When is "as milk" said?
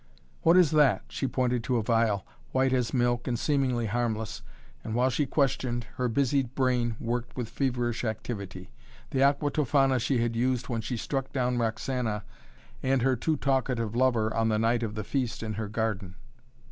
2.73-3.27